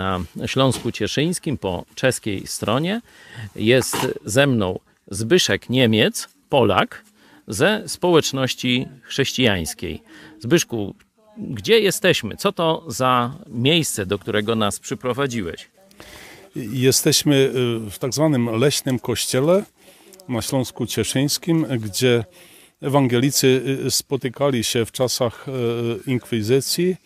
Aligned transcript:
na 0.00 0.46
Śląsku 0.46 0.92
Cieszyńskim 0.92 1.58
po 1.58 1.84
czeskiej 1.94 2.46
stronie. 2.46 3.00
Jest 3.56 3.96
ze 4.24 4.46
mną 4.46 4.78
Zbyszek 5.10 5.70
Niemiec, 5.70 6.28
Polak 6.48 7.04
ze 7.48 7.82
społeczności 7.86 8.88
chrześcijańskiej. 9.02 10.02
Zbyszku, 10.40 10.94
gdzie 11.38 11.80
jesteśmy? 11.80 12.36
Co 12.36 12.52
to 12.52 12.84
za 12.88 13.34
miejsce, 13.48 14.06
do 14.06 14.18
którego 14.18 14.56
nas 14.56 14.78
przyprowadziłeś? 14.78 15.68
Jesteśmy 16.56 17.34
y, 17.86 17.90
w 17.90 17.98
tak 17.98 18.14
zwanym 18.14 18.46
leśnym 18.46 18.98
kościele 18.98 19.64
na 20.28 20.42
Śląsku 20.42 20.86
Cieszyńskim, 20.86 21.66
gdzie 21.80 22.24
ewangelicy 22.82 23.62
y, 23.86 23.90
spotykali 23.90 24.64
się 24.64 24.84
w 24.84 24.92
czasach 24.92 25.46
y, 25.48 26.10
inkwizycji 26.10 26.96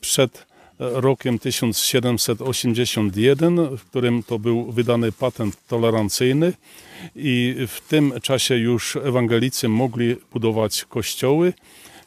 przed 0.00 0.53
rokiem 0.78 1.38
1781, 1.38 3.76
w 3.76 3.84
którym 3.84 4.22
to 4.22 4.38
był 4.38 4.72
wydany 4.72 5.12
patent 5.12 5.66
tolerancyjny 5.66 6.52
i 7.16 7.56
w 7.68 7.80
tym 7.88 8.12
czasie 8.22 8.56
już 8.56 8.96
ewangelicy 8.96 9.68
mogli 9.68 10.16
budować 10.32 10.84
kościoły 10.84 11.52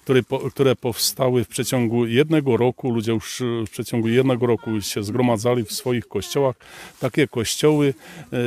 które, 0.07 0.21
które 0.49 0.75
powstały 0.75 1.43
w 1.43 1.47
przeciągu 1.47 2.05
jednego 2.05 2.57
roku. 2.57 2.91
Ludzie 2.91 3.11
już 3.11 3.43
w 3.67 3.69
przeciągu 3.69 4.07
jednego 4.07 4.45
roku 4.45 4.81
się 4.81 5.03
zgromadzali 5.03 5.63
w 5.63 5.71
swoich 5.71 6.07
kościołach. 6.07 6.55
Takie 6.99 7.27
kościoły 7.27 7.93
e, 8.33 8.37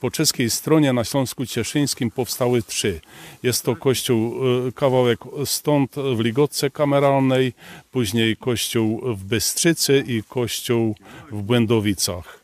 po 0.00 0.10
czeskiej 0.10 0.50
stronie 0.50 0.92
na 0.92 1.04
Śląsku 1.04 1.46
Cieszyńskim 1.46 2.10
powstały 2.10 2.62
trzy. 2.62 3.00
Jest 3.42 3.64
to 3.64 3.76
kościół 3.76 4.34
e, 4.68 4.72
kawałek 4.72 5.18
stąd 5.44 5.94
w 6.16 6.20
Ligotce 6.20 6.70
Kameralnej, 6.70 7.52
później 7.92 8.36
kościół 8.36 9.14
w 9.14 9.24
Bystrzycy 9.24 10.04
i 10.06 10.22
kościół 10.22 10.96
w 11.32 11.42
Błędowicach. 11.42 12.40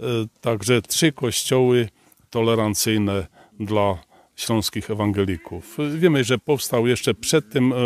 E, 0.00 0.04
także 0.40 0.82
trzy 0.82 1.12
kościoły 1.12 1.88
tolerancyjne 2.30 3.26
dla 3.60 3.98
śląskich 4.36 4.90
ewangelików. 4.90 5.78
Wiemy, 5.98 6.24
że 6.24 6.38
powstał 6.38 6.86
jeszcze 6.86 7.14
przed 7.14 7.50
tym, 7.50 7.72
e, 7.72 7.76
e, 7.76 7.80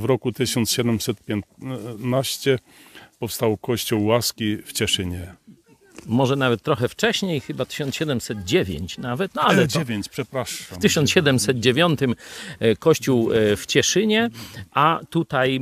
w 0.00 0.04
roku 0.04 0.32
1715 0.32 2.58
powstał 3.18 3.56
Kościół 3.56 4.06
Łaski 4.06 4.56
w 4.56 4.72
Cieszynie 4.72 5.34
może 6.06 6.36
nawet 6.36 6.62
trochę 6.62 6.88
wcześniej, 6.88 7.40
chyba 7.40 7.64
1709 7.64 8.98
nawet, 8.98 9.34
no 9.34 9.42
ale 9.42 9.68
9, 9.68 10.08
przepraszam. 10.08 10.78
W 10.78 10.82
1709 10.82 12.00
e, 12.60 12.76
kościół 12.76 13.30
w 13.56 13.66
Cieszynie, 13.66 14.30
a 14.70 15.00
tutaj 15.10 15.60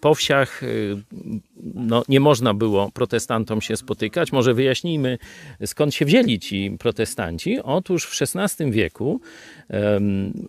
po 0.00 0.14
wsiach 0.14 0.60
no, 1.62 2.02
nie 2.08 2.20
można 2.20 2.54
było 2.54 2.90
protestantom 2.94 3.60
się 3.60 3.76
spotykać. 3.76 4.32
Może 4.32 4.54
wyjaśnijmy, 4.54 5.18
skąd 5.66 5.94
się 5.94 6.04
wzięli 6.04 6.38
ci 6.38 6.76
protestanci. 6.78 7.58
Otóż 7.62 8.06
w 8.06 8.22
XVI 8.22 8.70
wieku 8.70 9.20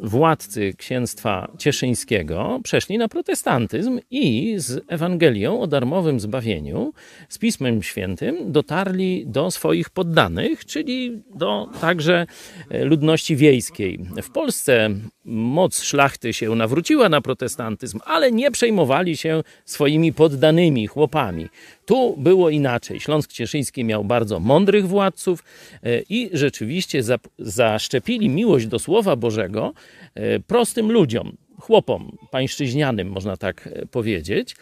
władcy 0.01 0.73
księstwa 0.77 1.51
cieszyńskiego 1.57 2.59
przeszli 2.63 2.97
na 2.97 3.07
protestantyzm 3.07 3.99
i 4.11 4.55
z 4.57 4.85
Ewangelią 4.87 5.61
o 5.61 5.67
darmowym 5.67 6.19
zbawieniu, 6.19 6.93
z 7.29 7.37
Pismem 7.37 7.83
Świętym 7.83 8.51
dotarli 8.51 9.23
do 9.27 9.51
swoich 9.51 9.89
poddanych, 9.89 10.65
czyli 10.65 11.21
do 11.35 11.69
także 11.81 12.25
e, 12.69 12.85
ludności 12.85 13.35
wiejskiej. 13.35 13.99
W 14.23 14.29
Polsce 14.29 14.89
moc 15.25 15.83
szlachty 15.83 16.33
się 16.33 16.55
nawróciła 16.55 17.09
na 17.09 17.21
protestantyzm, 17.21 17.99
ale 18.05 18.31
nie 18.31 18.51
przejmowali 18.51 19.17
się 19.17 19.43
swoimi 19.65 20.13
poddanymi, 20.13 20.87
chłopami. 21.03 21.49
Tu 21.85 22.15
było 22.17 22.49
inaczej. 22.49 22.99
Śląsk 22.99 23.31
Cieszyński 23.31 23.83
miał 23.83 24.03
bardzo 24.03 24.39
mądrych 24.39 24.87
władców 24.87 25.43
e, 25.83 26.01
i 26.09 26.29
rzeczywiście 26.33 27.03
zaszczepili 27.39 28.29
miłość 28.29 28.67
do 28.67 28.79
Słowa 28.79 29.15
Bożego 29.15 29.73
e, 30.15 30.39
prostym 30.39 30.91
ludziom 30.91 31.37
chłopom 31.63 32.17
pańszczyźnianym, 32.31 33.07
można 33.07 33.37
tak 33.37 33.67
e, 33.67 33.85
powiedzieć. 33.85 34.55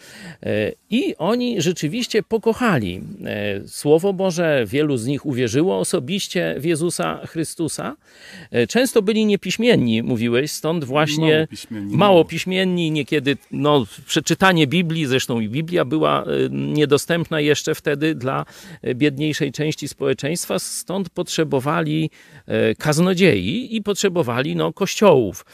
E, 0.44 0.72
I 0.90 1.16
oni 1.18 1.62
rzeczywiście 1.62 2.24
pokochali 2.24 3.02
e, 3.26 3.68
Słowo 3.68 4.14
Boże, 4.14 4.64
wielu 4.68 4.98
z 4.98 5.06
nich 5.06 5.26
uwierzyło 5.26 5.80
osobiście 5.80 6.56
w 6.60 6.66
Jezusa 6.66 7.22
Chrystusa. 7.28 7.96
Często 8.70 9.02
byli 9.02 9.26
niepiśmienni, 9.26 10.04
mówiłeś, 10.04 10.52
stąd 10.52 10.84
właśnie 10.84 11.36
mało 11.36 11.48
piśmienni, 11.48 11.98
mało 11.98 12.26
piśmienni 12.26 12.92
niekiedy 12.92 13.38
no, 13.52 13.86
przeczytanie 14.06 14.68
Biblii, 14.68 15.06
zresztą 15.06 15.40
i 15.40 15.50
Biblia 15.50 15.86
była 15.86 16.26
niedostępna 16.50 17.40
jeszcze 17.40 17.76
wtedy 17.76 18.16
dla 18.16 18.46
biedniejszej 18.96 19.52
części 19.52 19.88
społeczeństwa, 19.88 20.60
stąd 20.60 21.10
potrzebowali 21.10 22.10
kaznodziei 22.78 23.76
i 23.76 23.82
potrzebowali 23.82 24.56
no, 24.56 24.74
kościołów. 24.74 25.46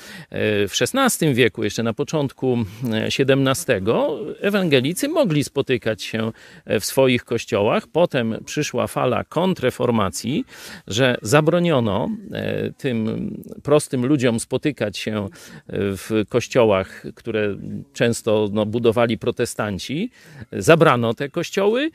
W 0.67 0.73
XVI 0.81 1.33
wieku, 1.37 1.63
jeszcze 1.63 1.83
na 1.83 1.93
początku 1.93 2.57
XVII, 2.83 3.73
e, 3.89 4.41
ewangelicy 4.41 5.09
mogli 5.09 5.43
spotykać 5.43 6.03
się 6.03 6.31
e, 6.65 6.79
w 6.79 6.85
swoich 6.85 7.25
kościołach. 7.25 7.87
Potem 7.87 8.35
przyszła 8.45 8.87
fala 8.87 9.23
kontreformacji, 9.23 10.45
że 10.87 11.17
zabroniono 11.21 12.09
e, 12.31 12.71
tym 12.71 13.31
prostym 13.63 14.05
ludziom 14.05 14.39
spotykać 14.39 14.97
się 14.97 15.27
w 15.69 16.23
kościołach, 16.29 17.03
które 17.15 17.55
często 17.93 18.49
no, 18.53 18.65
budowali 18.65 19.17
protestanci. 19.17 20.11
Zabrano 20.51 21.13
te 21.13 21.29
kościoły 21.29 21.89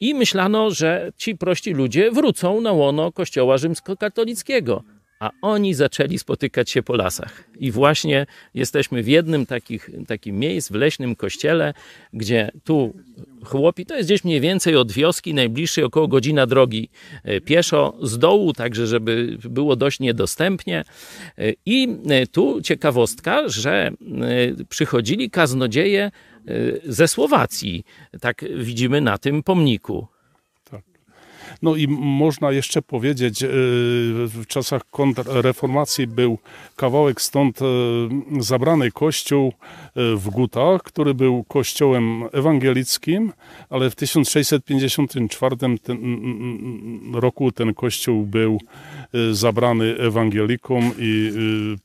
i 0.00 0.14
myślano, 0.14 0.70
że 0.70 1.12
ci 1.16 1.36
prości 1.36 1.74
ludzie 1.74 2.10
wrócą 2.10 2.60
na 2.60 2.72
łono 2.72 3.12
kościoła 3.12 3.58
rzymskokatolickiego 3.58 4.82
a 5.20 5.30
oni 5.42 5.74
zaczęli 5.74 6.18
spotykać 6.18 6.70
się 6.70 6.82
po 6.82 6.96
lasach. 6.96 7.44
I 7.58 7.70
właśnie 7.70 8.26
jesteśmy 8.54 9.02
w 9.02 9.08
jednym 9.08 9.46
takich, 9.46 9.90
takim 10.06 10.38
miejscu, 10.38 10.74
w 10.74 10.76
leśnym 10.76 11.16
kościele, 11.16 11.74
gdzie 12.12 12.50
tu 12.64 12.94
chłopi, 13.44 13.86
to 13.86 13.96
jest 13.96 14.08
gdzieś 14.08 14.24
mniej 14.24 14.40
więcej 14.40 14.76
od 14.76 14.92
wioski 14.92 15.34
najbliższej 15.34 15.84
około 15.84 16.08
godzina 16.08 16.46
drogi 16.46 16.88
e, 17.24 17.40
pieszo 17.40 17.96
z 18.02 18.18
dołu, 18.18 18.52
także 18.52 18.86
żeby 18.86 19.38
było 19.44 19.76
dość 19.76 20.00
niedostępnie. 20.00 20.84
E, 21.38 21.52
I 21.66 21.96
e, 22.10 22.26
tu 22.26 22.60
ciekawostka, 22.62 23.48
że 23.48 23.90
przychodzili 24.68 25.30
kaznodzieje 25.30 26.10
ze 26.84 27.08
Słowacji, 27.08 27.84
tak 28.20 28.44
widzimy 28.56 29.00
na 29.00 29.18
tym 29.18 29.42
pomniku. 29.42 30.06
No 31.62 31.76
i 31.76 31.88
można 31.88 32.52
jeszcze 32.52 32.82
powiedzieć, 32.82 33.42
e, 33.42 33.48
w 34.26 34.44
czasach 34.46 34.82
kontrreformacji 34.90 36.06
był 36.06 36.38
kawałek 36.76 37.20
stąd 37.20 37.62
e, 37.62 37.64
zabrany 38.38 38.90
kościół 38.90 39.48
e, 39.48 40.16
w 40.16 40.28
Gutach, 40.30 40.82
który 40.82 41.14
był 41.14 41.44
kościołem 41.44 42.24
ewangelickim, 42.32 43.32
ale 43.70 43.90
w 43.90 43.94
1654 43.94 45.56
ten, 45.82 46.00
roku 47.14 47.52
ten 47.52 47.74
kościół 47.74 48.26
był 48.26 48.60
zabrany 49.32 49.96
ewangelikom 49.98 50.92
i 50.98 51.32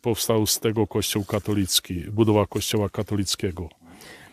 powstał 0.01 0.47
z 0.47 0.59
tego 0.59 0.87
kościół 0.87 1.25
katolicki, 1.25 2.03
budowa 2.11 2.45
kościoła 2.45 2.89
katolickiego. 2.89 3.82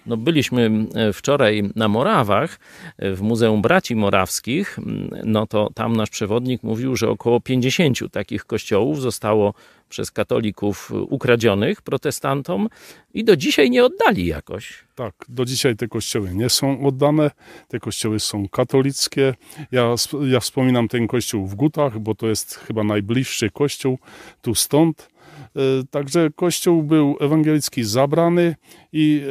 No, 0.06 0.16
byliśmy 0.16 0.71
e, 0.94 1.12
wczoraj 1.12 1.62
na 1.77 1.88
Morawach, 1.88 2.59
w 2.99 3.21
Muzeum 3.21 3.62
Braci 3.62 3.97
Morawskich. 3.97 4.78
No 5.25 5.47
to 5.47 5.71
tam 5.75 5.97
nasz 5.97 6.11
przewodnik 6.11 6.62
mówił, 6.62 6.97
że 6.97 7.09
około 7.09 7.41
50 7.41 7.98
takich 8.13 8.45
kościołów 8.45 9.01
zostało 9.01 9.54
przez 9.89 10.10
katolików 10.10 10.92
ukradzionych 11.09 11.83
protestantom 11.83 12.69
i 13.15 13.25
do 13.25 13.36
dzisiaj 13.36 13.71
nie 13.71 13.84
oddali 13.84 14.27
jakoś. 14.27 14.84
Tak, 14.95 15.15
do 15.28 15.45
dzisiaj 15.45 15.77
te 15.77 15.89
kościoły 15.89 16.34
nie 16.34 16.51
są 16.51 16.86
oddane, 16.86 17.30
te 17.69 17.80
kościoły 17.80 18.21
są 18.21 18.48
katolickie. 18.48 19.34
Ja, 19.72 19.95
ja 20.28 20.41
wspominam 20.41 20.89
ten 20.89 21.07
kościół 21.07 21.47
w 21.47 21.54
Gutach, 21.54 21.98
bo 21.98 22.15
to 22.15 22.28
jest 22.28 22.54
chyba 22.54 22.84
najbliższy 22.84 23.51
kościół 23.51 23.98
tu 24.42 24.54
stąd. 24.54 25.09
E, 25.57 25.61
także 25.91 26.31
kościół 26.37 26.83
był 26.83 27.17
ewangelicki 27.21 27.85
zabrany 27.85 28.57
i 28.93 29.23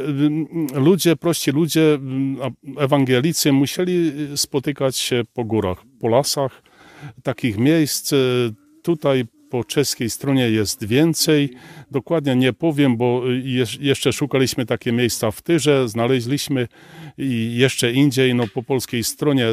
e, 0.76 0.80
ludzie, 0.80 1.16
prości 1.16 1.52
ludzie, 1.52 2.00
ewangelicy 2.78 3.52
musieli 3.52 4.12
spotykać 4.36 4.98
się 4.98 5.22
po 5.34 5.44
górach, 5.44 5.78
po 6.00 6.08
lasach. 6.08 6.64
Takich 7.24 7.58
miejsc 7.58 8.14
e, 8.14 8.18
tutaj 8.84 9.24
po 9.50 9.64
czeskiej 9.64 10.10
stronie 10.10 10.50
jest 10.50 10.84
więcej. 10.84 11.50
Dokładnie 11.92 12.36
nie 12.36 12.54
powiem, 12.54 12.98
bo 12.98 13.22
jeszcze 13.80 14.14
szukaliśmy 14.14 14.66
takie 14.66 14.92
miejsca 14.92 15.32
w 15.32 15.42
Tyrze, 15.42 15.90
znaleźliśmy 15.90 16.68
i 17.18 17.56
jeszcze 17.56 17.92
indziej, 17.92 18.36
no 18.36 18.44
po 18.54 18.64
polskiej 18.64 19.04
stronie 19.04 19.48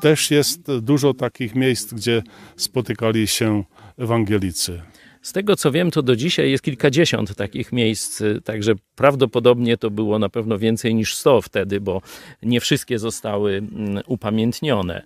też 0.00 0.30
jest 0.30 0.76
dużo 0.80 1.14
takich 1.14 1.54
miejsc, 1.54 1.94
gdzie 1.94 2.22
spotykali 2.56 3.26
się 3.26 3.64
ewangelicy. 3.98 4.82
Z 5.22 5.32
tego 5.32 5.56
co 5.56 5.72
wiem, 5.72 5.90
to 5.90 6.02
do 6.02 6.16
dzisiaj 6.16 6.50
jest 6.50 6.64
kilkadziesiąt 6.64 7.34
takich 7.34 7.72
miejsc, 7.72 8.22
także 8.44 8.72
prawdopodobnie 8.94 9.76
to 9.76 9.90
było 9.90 10.18
na 10.18 10.28
pewno 10.28 10.58
więcej 10.58 10.94
niż 10.94 11.14
sto 11.14 11.42
wtedy, 11.42 11.80
bo 11.80 12.02
nie 12.42 12.60
wszystkie 12.60 12.98
zostały 12.98 13.52
mm, 13.52 14.02
upamiętnione. 14.06 15.02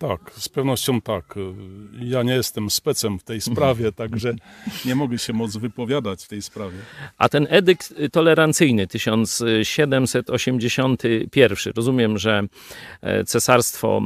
Tak, 0.00 0.32
z 0.36 0.48
pewnością 0.48 1.00
tak. 1.00 1.34
Ja 2.00 2.22
nie 2.22 2.32
jestem 2.32 2.70
specem 2.70 3.18
w 3.18 3.22
tej 3.22 3.40
sprawie, 3.40 3.92
także 4.02 4.34
nie 4.84 4.94
mogę 4.94 5.18
się 5.18 5.32
moc 5.32 5.56
wypowiadać 5.56 6.24
w 6.24 6.28
tej 6.28 6.42
sprawie. 6.42 6.78
A 7.18 7.28
ten 7.28 7.46
edykt 7.50 7.94
tolerancyjny 8.12 8.86
1781, 8.86 11.72
rozumiem, 11.76 12.18
że 12.18 12.42
e, 13.02 13.24
cesarstwo 13.24 14.02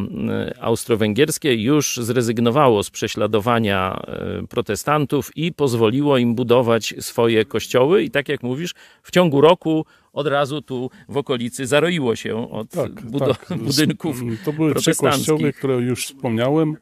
austro-węgierskie 0.60 1.54
już 1.54 1.96
zrezygnowało 1.96 2.82
z 2.82 2.90
prześladowania 2.90 4.02
e, 4.06 4.46
protestantów 4.46 5.36
i 5.36 5.52
pozwoliło 5.52 6.18
im 6.18 6.34
budować 6.34 6.94
swoje 7.00 7.44
kościoły 7.44 8.02
i 8.02 8.10
tak 8.10 8.28
jak 8.28 8.42
mówisz, 8.42 8.74
w 9.02 9.10
ciągu 9.10 9.40
roku 9.40 9.86
od 10.14 10.26
razu 10.26 10.62
tu 10.62 10.90
w 11.08 11.16
okolicy 11.16 11.66
zaroiło 11.66 12.16
się 12.16 12.50
od 12.50 12.70
tak, 12.70 12.90
tak. 13.18 13.58
budynków 13.66 14.20
To 14.44 14.52
były 14.52 14.74
trzy 14.74 14.94
kościoły, 14.94 15.52
które 15.52 15.74
już 15.74 16.06
wspomniałem. 16.06 16.76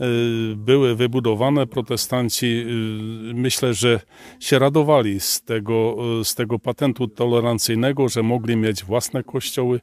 Y, 0.00 0.56
były 0.56 0.96
wybudowane. 0.96 1.66
Protestanci 1.66 2.46
y, 2.46 3.34
myślę, 3.34 3.74
że 3.74 4.00
się 4.40 4.58
radowali 4.58 5.20
z 5.20 5.42
tego, 5.42 5.96
y, 6.20 6.24
z 6.24 6.34
tego 6.34 6.58
patentu 6.58 7.08
tolerancyjnego, 7.08 8.08
że 8.08 8.22
mogli 8.22 8.56
mieć 8.56 8.84
własne 8.84 9.22
kościoły, 9.22 9.80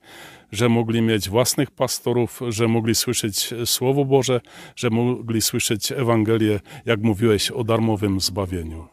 że 0.52 0.70
mogli 0.70 1.02
mieć 1.02 1.30
własnych 1.30 1.72
pastorów, 1.72 2.40
że 2.50 2.68
mogli 2.68 2.96
słyszeć 2.96 3.54
Słowo 3.66 4.06
Boże, 4.06 4.42
że 4.76 4.90
mogli 4.90 5.42
słyszeć 5.42 5.92
Ewangelię, 5.92 6.60
jak 6.86 7.02
mówiłeś, 7.02 7.52
o 7.52 7.64
darmowym 7.64 8.20
zbawieniu. 8.20 8.93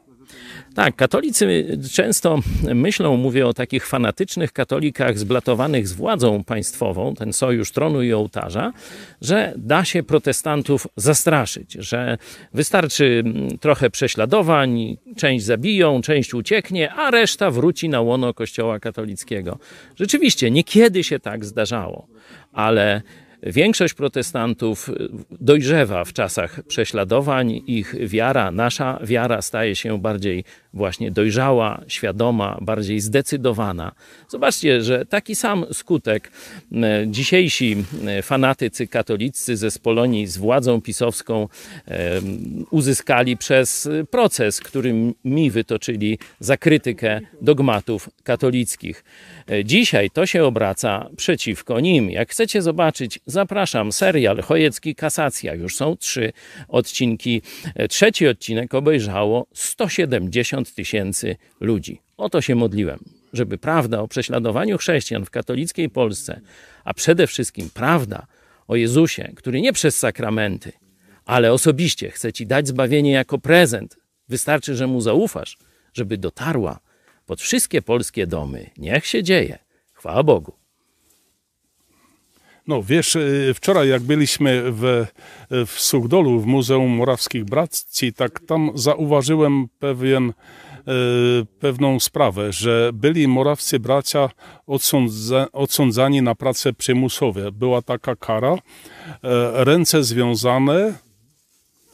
Tak, 0.74 0.96
katolicy 0.96 1.78
często 1.92 2.38
myślą, 2.74 3.16
mówię 3.16 3.46
o 3.46 3.54
takich 3.54 3.86
fanatycznych 3.86 4.52
katolikach 4.52 5.18
zblatowanych 5.18 5.88
z 5.88 5.92
władzą 5.92 6.44
państwową, 6.44 7.14
ten 7.14 7.32
sojusz 7.32 7.72
tronu 7.72 8.02
i 8.02 8.12
ołtarza, 8.12 8.72
że 9.20 9.52
da 9.56 9.84
się 9.84 10.02
protestantów 10.02 10.86
zastraszyć, 10.96 11.72
że 11.72 12.18
wystarczy 12.54 13.24
trochę 13.60 13.90
prześladowań, 13.90 14.96
część 15.16 15.44
zabiją, 15.44 16.02
część 16.02 16.34
ucieknie, 16.34 16.92
a 16.92 17.10
reszta 17.10 17.50
wróci 17.50 17.88
na 17.88 18.00
łono 18.00 18.34
kościoła 18.34 18.78
katolickiego. 18.78 19.58
Rzeczywiście, 19.96 20.50
niekiedy 20.50 21.04
się 21.04 21.18
tak 21.18 21.44
zdarzało, 21.44 22.06
ale 22.52 23.02
Większość 23.42 23.94
protestantów 23.94 24.90
dojrzewa 25.30 26.04
w 26.04 26.12
czasach 26.12 26.62
prześladowań, 26.62 27.62
ich 27.66 27.94
wiara, 28.08 28.50
nasza 28.50 28.98
wiara 29.04 29.42
staje 29.42 29.76
się 29.76 29.98
bardziej 29.98 30.44
właśnie 30.74 31.10
dojrzała, 31.10 31.82
świadoma, 31.88 32.58
bardziej 32.60 33.00
zdecydowana. 33.00 33.92
Zobaczcie, 34.28 34.82
że 34.82 35.06
taki 35.06 35.34
sam 35.34 35.66
skutek 35.72 36.32
dzisiejsi 37.06 37.84
fanatycy 38.22 38.86
katolicy 38.86 39.56
ze 39.56 39.70
Spolonii 39.70 40.26
z 40.26 40.38
władzą 40.38 40.80
pisowską 40.80 41.48
uzyskali 42.70 43.36
przez 43.36 43.88
proces, 44.10 44.60
który 44.60 45.14
mi 45.24 45.50
wytoczyli 45.50 46.18
za 46.40 46.56
krytykę 46.56 47.20
dogmatów 47.42 48.10
katolickich. 48.22 49.04
Dzisiaj 49.64 50.10
to 50.10 50.26
się 50.26 50.44
obraca 50.44 51.08
przeciwko 51.16 51.80
nim. 51.80 52.10
Jak 52.10 52.30
chcecie 52.30 52.62
zobaczyć, 52.62 53.20
zapraszam. 53.30 53.92
Serial 53.92 54.42
Chojecki 54.42 54.94
Kasacja. 54.94 55.54
Już 55.54 55.76
są 55.76 55.96
trzy 55.96 56.32
odcinki. 56.68 57.42
Trzeci 57.88 58.28
odcinek 58.28 58.74
obejrzało 58.74 59.46
170 59.54 60.74
tysięcy 60.74 61.36
ludzi. 61.60 62.00
O 62.16 62.30
to 62.30 62.40
się 62.40 62.54
modliłem, 62.54 62.98
żeby 63.32 63.58
prawda 63.58 64.00
o 64.00 64.08
prześladowaniu 64.08 64.78
chrześcijan 64.78 65.24
w 65.24 65.30
katolickiej 65.30 65.90
Polsce, 65.90 66.40
a 66.84 66.94
przede 66.94 67.26
wszystkim 67.26 67.70
prawda 67.74 68.26
o 68.68 68.76
Jezusie, 68.76 69.32
który 69.36 69.60
nie 69.60 69.72
przez 69.72 69.98
sakramenty, 69.98 70.72
ale 71.24 71.52
osobiście 71.52 72.10
chce 72.10 72.32
ci 72.32 72.46
dać 72.46 72.68
zbawienie 72.68 73.12
jako 73.12 73.38
prezent. 73.38 73.96
Wystarczy, 74.28 74.74
że 74.74 74.86
mu 74.86 75.00
zaufasz, 75.00 75.58
żeby 75.94 76.18
dotarła 76.18 76.80
pod 77.26 77.40
wszystkie 77.40 77.82
polskie 77.82 78.26
domy. 78.26 78.70
Niech 78.78 79.06
się 79.06 79.22
dzieje. 79.22 79.58
Chwała 79.92 80.22
Bogu. 80.22 80.59
No 82.66 82.82
wiesz, 82.82 83.16
y, 83.16 83.52
wczoraj 83.54 83.88
jak 83.88 84.02
byliśmy 84.02 84.62
w, 84.66 85.06
w 85.66 85.70
Suchdolu, 85.70 86.40
w 86.40 86.46
Muzeum 86.46 86.90
Morawskich 86.90 87.44
Braci, 87.44 88.12
tak 88.12 88.40
tam 88.40 88.70
zauważyłem 88.74 89.68
pewien, 89.78 90.28
y, 90.28 90.32
pewną 91.60 92.00
sprawę, 92.00 92.52
że 92.52 92.90
byli 92.94 93.28
morawscy 93.28 93.78
bracia 93.78 94.30
odsądza, 94.66 95.46
odsądzani 95.52 96.22
na 96.22 96.34
prace 96.34 96.72
przymusowe. 96.72 97.52
Była 97.52 97.82
taka 97.82 98.16
kara, 98.16 98.52
e, 98.52 98.58
ręce 99.64 100.04
związane, 100.04 100.94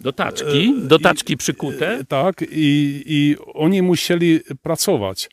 do 0.00 0.12
taczki, 0.12 0.74
e, 0.84 0.88
do 0.88 0.98
taczki 0.98 1.36
przykute. 1.36 1.98
E, 1.98 2.04
tak, 2.04 2.42
i, 2.50 3.02
i 3.06 3.36
oni 3.54 3.82
musieli 3.82 4.40
pracować 4.62 5.28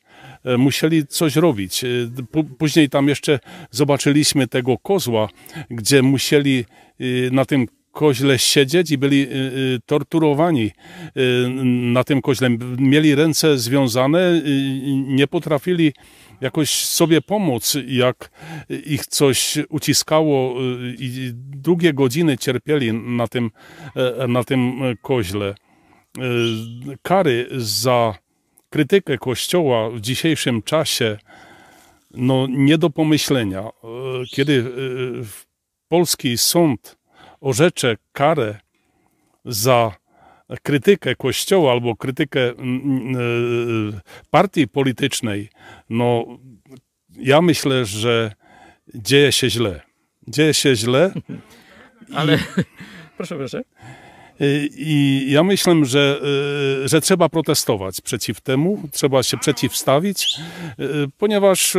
musieli 0.58 1.06
coś 1.06 1.36
robić. 1.36 1.84
Później 2.58 2.88
tam 2.88 3.08
jeszcze 3.08 3.38
zobaczyliśmy 3.70 4.46
tego 4.46 4.78
kozła, 4.78 5.28
gdzie 5.70 6.02
musieli 6.02 6.64
na 7.32 7.44
tym 7.44 7.66
koźle 7.92 8.38
siedzieć 8.38 8.90
i 8.90 8.98
byli 8.98 9.26
torturowani 9.86 10.70
na 11.92 12.04
tym 12.04 12.22
koźle. 12.22 12.50
Mieli 12.78 13.14
ręce 13.14 13.58
związane, 13.58 14.42
nie 14.94 15.26
potrafili 15.26 15.92
jakoś 16.40 16.70
sobie 16.70 17.20
pomóc, 17.20 17.76
jak 17.86 18.30
ich 18.86 19.06
coś 19.06 19.58
uciskało 19.68 20.54
i 20.98 21.30
długie 21.34 21.92
godziny 21.92 22.38
cierpieli 22.38 22.92
na 22.92 23.28
tym, 23.28 23.50
e, 23.96 24.28
na 24.28 24.44
tym 24.44 24.80
koźle. 25.02 25.54
E, 26.18 26.22
kary 27.02 27.48
za 27.56 28.14
krytykę 28.74 29.18
Kościoła 29.18 29.90
w 29.90 30.00
dzisiejszym 30.00 30.62
czasie 30.62 31.18
no, 32.10 32.46
nie 32.50 32.78
do 32.78 32.90
pomyślenia. 32.90 33.60
E, 33.60 33.70
kiedy 34.30 34.64
polski 35.88 36.38
sąd 36.38 36.96
orzecze 37.40 37.96
karę 38.12 38.58
za 39.44 39.96
krytykę 40.62 41.16
Kościoła 41.16 41.72
albo 41.72 41.96
krytykę 41.96 42.40
e, 42.40 42.54
partii 44.30 44.68
politycznej, 44.68 45.48
no 45.90 46.26
ja 47.16 47.42
myślę, 47.42 47.84
że 47.84 48.32
dzieje 48.94 49.32
się 49.32 49.50
źle. 49.50 49.80
Dzieje 50.28 50.54
się 50.54 50.76
źle. 50.76 51.12
Ale, 52.18 52.38
proszę, 53.16 53.36
proszę. 53.36 53.62
I 54.76 55.26
ja 55.28 55.42
myślę, 55.42 55.84
że, 55.84 56.20
e, 56.84 56.88
że 56.88 57.00
trzeba 57.00 57.28
protestować 57.28 58.00
przeciw 58.00 58.40
temu, 58.40 58.82
trzeba 58.92 59.22
się 59.22 59.36
przeciwstawić, 59.36 60.36
e, 60.78 60.84
ponieważ 61.18 61.74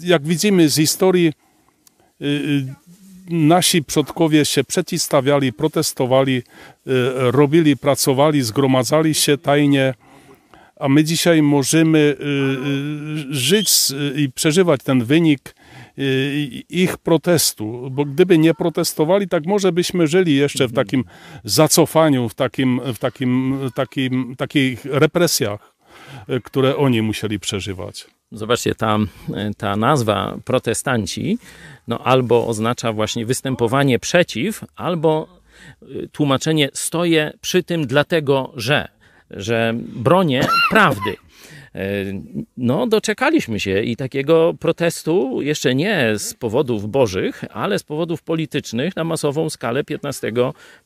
jak 0.00 0.26
widzimy 0.26 0.68
z 0.68 0.76
historii, 0.76 1.32
nasi 3.30 3.82
przodkowie 3.82 4.44
się 4.44 4.64
przeciwstawiali, 4.64 5.52
protestowali, 5.52 6.42
robili, 7.14 7.76
pracowali, 7.76 8.42
zgromadzali 8.42 9.14
się 9.14 9.38
tajnie, 9.38 9.94
a 10.76 10.88
my 10.88 11.04
dzisiaj 11.04 11.42
możemy 11.42 12.16
żyć 13.30 13.70
i 14.16 14.32
przeżywać 14.32 14.80
ten 14.82 15.04
wynik 15.04 15.54
ich 16.68 16.98
protestu, 16.98 17.88
bo 17.90 18.04
gdyby 18.04 18.38
nie 18.38 18.54
protestowali, 18.54 19.28
tak 19.28 19.46
może 19.46 19.72
byśmy 19.72 20.06
żyli 20.06 20.36
jeszcze 20.36 20.68
w 20.68 20.70
mhm. 20.70 20.86
takim 20.86 21.04
zacofaniu, 21.44 22.28
w 22.28 22.34
takim, 22.34 22.80
w 22.94 22.98
takim, 22.98 23.58
takim, 23.74 24.34
takich 24.36 24.84
represjach, 24.84 25.74
które 26.44 26.76
oni 26.76 27.02
musieli 27.02 27.40
przeżywać. 27.40 28.06
Zobaczcie, 28.32 28.74
ta, 28.74 28.98
ta 29.56 29.76
nazwa 29.76 30.38
protestanci 30.44 31.38
no 31.88 31.98
albo 31.98 32.46
oznacza 32.46 32.92
właśnie 32.92 33.26
występowanie 33.26 33.98
przeciw, 33.98 34.64
albo 34.76 35.28
y, 35.82 36.08
tłumaczenie 36.12 36.68
stoję 36.72 37.32
przy 37.40 37.62
tym 37.62 37.86
dlatego, 37.86 38.52
że, 38.56 38.88
że 39.30 39.74
bronię 39.76 40.46
prawdy. 40.70 41.16
No, 42.56 42.86
doczekaliśmy 42.86 43.60
się 43.60 43.82
i 43.82 43.96
takiego 43.96 44.54
protestu 44.60 45.42
jeszcze 45.42 45.74
nie 45.74 46.12
z 46.16 46.34
powodów 46.34 46.90
bożych, 46.90 47.44
ale 47.50 47.78
z 47.78 47.82
powodów 47.82 48.22
politycznych 48.22 48.96
na 48.96 49.04
masową 49.04 49.50
skalę 49.50 49.84
15 49.84 50.32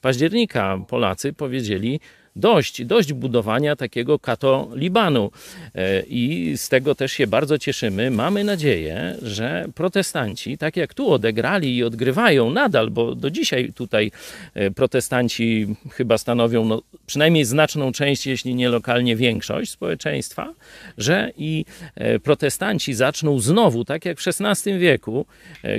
października. 0.01 0.79
Polacy 0.89 1.33
powiedzieli 1.33 2.01
dość, 2.39 2.85
dość 2.85 3.13
budowania 3.13 3.77
takiego 3.77 4.19
katolibanu. 4.19 5.31
E, 5.75 6.03
I 6.03 6.53
z 6.57 6.69
tego 6.69 6.95
też 6.95 7.13
się 7.13 7.27
bardzo 7.27 7.59
cieszymy. 7.59 8.11
Mamy 8.11 8.45
nadzieję, 8.45 9.17
że 9.23 9.69
protestanci, 9.75 10.59
tak 10.59 10.77
jak 10.77 10.95
tu 10.95 11.11
odegrali 11.11 11.77
i 11.77 11.85
odgrywają 11.85 12.51
nadal, 12.51 12.91
bo 12.91 13.15
do 13.15 13.31
dzisiaj 13.31 13.73
tutaj 13.73 14.11
e, 14.55 14.71
protestanci 14.71 15.67
chyba 15.93 16.19
stanowią 16.19 16.65
no, 16.65 16.83
przynajmniej 17.07 17.45
znaczną 17.45 17.93
część, 17.93 18.27
jeśli 18.27 18.55
nie 18.55 18.69
lokalnie 18.69 19.17
większość 19.17 19.71
społeczeństwa, 19.71 20.55
że 20.99 21.31
i 21.37 21.65
e, 21.95 22.19
protestanci 22.19 22.95
zaczną 22.95 23.39
znowu, 23.39 23.85
tak 23.85 24.05
jak 24.05 24.21
w 24.21 24.25
XVI 24.29 24.79
wieku, 24.79 25.27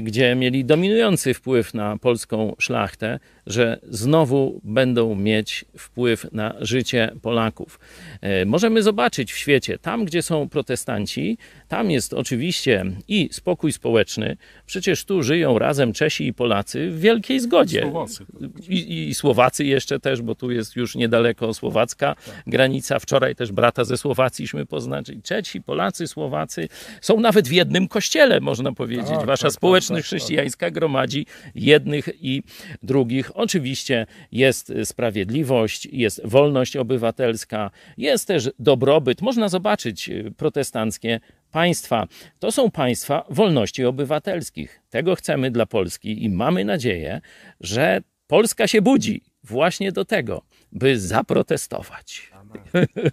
gdzie 0.01 0.35
mieli 0.35 0.65
dominujący 0.65 1.33
wpływ 1.33 1.73
na 1.73 1.97
polską 1.97 2.55
szlachtę, 2.59 3.19
że 3.49 3.79
znowu 3.83 4.61
będą 4.63 5.15
mieć 5.15 5.65
wpływ 5.77 6.25
na 6.31 6.53
życie 6.59 7.11
Polaków. 7.21 7.79
E, 8.21 8.45
możemy 8.45 8.83
zobaczyć 8.83 9.33
w 9.33 9.37
świecie, 9.37 9.77
tam 9.77 10.05
gdzie 10.05 10.21
są 10.21 10.49
protestanci, 10.49 11.37
tam 11.67 11.91
jest 11.91 12.13
oczywiście 12.13 12.85
i 13.07 13.29
spokój 13.31 13.71
społeczny. 13.71 14.37
Przecież 14.65 15.05
tu 15.05 15.23
żyją 15.23 15.59
razem 15.59 15.93
Czesi 15.93 16.27
i 16.27 16.33
Polacy 16.33 16.89
w 16.89 16.99
wielkiej 16.99 17.39
zgodzie. 17.39 17.81
Słowacy. 17.81 18.25
I, 18.69 19.09
I, 19.09 19.15
Słowacy 19.15 19.65
jeszcze 19.65 19.99
też, 19.99 20.21
bo 20.21 20.35
tu 20.35 20.51
jest 20.51 20.75
już 20.75 20.95
niedaleko 20.95 21.53
słowacka 21.53 22.15
granica. 22.47 22.99
Wczoraj 22.99 23.35
też 23.35 23.51
brata 23.51 23.83
ze 23.83 23.97
Słowacji 23.97 24.47
poznać. 24.69 25.05
Czesi, 25.23 25.61
Polacy, 25.61 26.07
Słowacy 26.07 26.67
są 27.01 27.19
nawet 27.19 27.47
w 27.47 27.51
jednym 27.51 27.87
kościele, 27.87 28.39
można 28.39 28.71
powiedzieć. 28.71 29.07
Tak, 29.07 29.25
Wasza 29.25 29.43
tak, 29.47 29.53
społeczność 29.53 30.09
tak, 30.09 30.11
tak, 30.11 30.19
chrześcijańska 30.19 30.71
gromadzi 30.71 31.25
jednych 31.55 32.09
i 32.21 32.43
drugich. 32.83 33.37
Oczywiście 33.39 34.05
jest 34.31 34.73
sprawiedliwość, 34.83 35.85
jest 35.85 36.21
wolność 36.25 36.77
obywatelska, 36.77 37.71
jest 37.97 38.27
też 38.27 38.49
dobrobyt. 38.59 39.21
Można 39.21 39.49
zobaczyć 39.49 40.09
y, 40.09 40.33
protestanckie 40.37 41.19
państwa. 41.51 42.07
To 42.39 42.51
są 42.51 42.71
państwa 42.71 43.25
wolności 43.29 43.85
obywatelskich. 43.85 44.81
Tego 44.89 45.15
chcemy 45.15 45.51
dla 45.51 45.65
Polski 45.65 46.23
i 46.23 46.29
mamy 46.29 46.65
nadzieję, 46.65 47.21
że 47.61 48.01
Polska 48.27 48.67
się 48.67 48.81
budzi 48.81 49.21
właśnie 49.43 49.91
do 49.91 50.05
tego, 50.05 50.41
by 50.71 50.99
zaprotestować. 50.99 52.31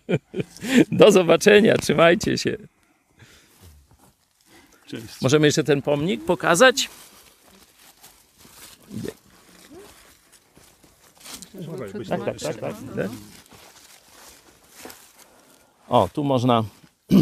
do 1.00 1.12
zobaczenia, 1.12 1.76
trzymajcie 1.76 2.38
się. 2.38 2.56
Cześć. 4.86 5.22
Możemy 5.22 5.46
jeszcze 5.46 5.64
ten 5.64 5.82
pomnik 5.82 6.24
pokazać? 6.24 6.88
Tak, 12.08 12.24
tak, 12.24 12.38
tak, 12.38 12.56
tak. 12.56 12.74
Idę. 12.92 13.08
O, 15.88 16.08
tu 16.12 16.24
można. 16.24 16.64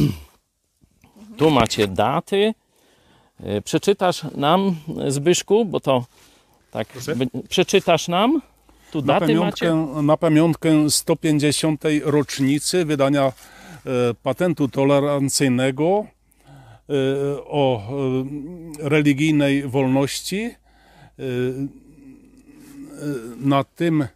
Tu 1.36 1.50
macie 1.50 1.88
daty. 1.88 2.54
Y, 3.40 3.62
Przeczytasz 3.62 4.22
nam, 4.36 4.76
Zbyszku, 5.08 5.64
bo 5.64 5.80
to 5.80 6.04
tak. 6.70 6.88
Przeczytasz 7.48 8.08
nam? 8.08 8.40
Tu 8.92 9.00
Na 9.02 9.06
daty 9.20 9.34
macie? 9.34 9.66
pamiątkę, 9.66 10.02
na 10.02 10.16
pamiątkę 10.16 10.90
150. 10.90 11.84
rocznicy 12.04 12.84
wydania 12.84 13.24
e, 13.26 13.32
patentu 14.22 14.68
tolerancyjnego 14.68 16.06
e, 16.06 16.94
o 17.44 17.82
e, 18.82 18.88
religijnej 18.88 19.68
wolności. 19.68 20.40
E, 20.44 20.52
e, 21.22 21.24
na 23.36 23.64
tym 23.64 24.06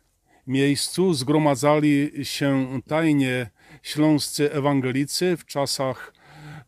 miejscu 0.48 1.14
zgromadzali 1.14 2.10
się 2.22 2.80
tajnie 2.86 3.50
śląscy 3.82 4.52
ewangelicy 4.52 5.36
w 5.36 5.44
czasach 5.44 6.12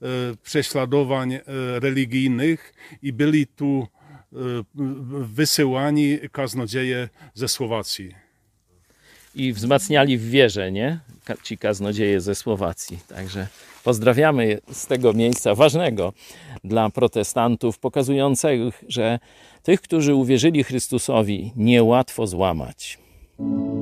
e, 0.02 0.06
prześladowań 0.42 1.32
e, 1.34 1.42
religijnych 1.80 2.74
i 3.02 3.12
byli 3.12 3.46
tu 3.46 3.86
e, 4.32 4.36
wysyłani 5.24 6.18
kaznodzieje 6.32 7.08
ze 7.34 7.48
Słowacji. 7.48 8.14
i 9.34 9.52
wzmacniali 9.52 10.18
w 10.18 10.30
wierze, 10.30 10.72
nie? 10.72 11.00
Ci 11.42 11.58
kaznodzieje 11.58 12.20
ze 12.20 12.34
Słowacji. 12.34 12.98
Także 13.08 13.46
pozdrawiamy 13.84 14.60
z 14.72 14.86
tego 14.86 15.12
miejsca 15.12 15.54
ważnego 15.54 16.12
dla 16.64 16.90
protestantów, 16.90 17.78
pokazujących, 17.78 18.84
że 18.88 19.18
tych, 19.62 19.80
którzy 19.80 20.14
uwierzyli 20.14 20.64
Chrystusowi, 20.64 21.52
niełatwo 21.56 22.26
złamać. 22.26 22.98
Thank 23.40 23.52
you. 23.52 23.79